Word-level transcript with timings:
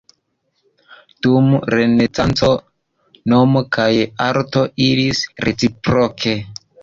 Dum 1.25 1.49
Renesanco, 1.73 2.47
mono 3.33 3.61
kaj 3.77 3.87
arto 4.31 4.63
iris 4.89 5.23
reciproke. 5.49 6.37